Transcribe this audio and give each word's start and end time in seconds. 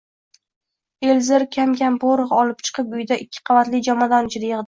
Elzer 1.09 1.43
kam-kam 1.57 1.99
porox 2.05 2.33
olib 2.39 2.65
chiqib, 2.69 2.89
uni 2.95 2.99
uyida 3.01 3.21
ikki 3.27 3.45
qavatli 3.51 3.85
jomadon 3.89 4.31
ichida 4.33 4.47
yigʻdi 4.51 4.59